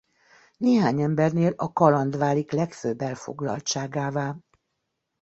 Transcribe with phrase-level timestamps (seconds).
[0.57, 4.35] Néhány embernél a kaland válik legfőbb elfoglaltságává.